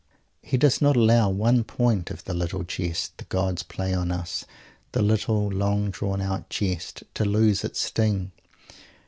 He 0.41 0.57
does 0.57 0.81
not 0.81 0.95
allow 0.95 1.29
one 1.29 1.63
point 1.63 2.09
of 2.09 2.23
the 2.23 2.33
little 2.33 2.63
jest 2.63 3.17
the 3.19 3.25
gods 3.25 3.61
play 3.61 3.93
on 3.93 4.11
us 4.11 4.45
the 4.93 5.01
little 5.03 5.47
long 5.47 5.91
drawn 5.91 6.21
out 6.23 6.49
jest 6.49 7.03
to 7.13 7.23
lose 7.23 7.63
its 7.63 7.81
sting. 7.81 8.31